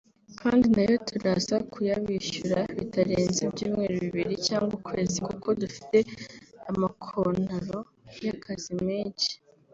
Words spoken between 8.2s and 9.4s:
y’akazi menshi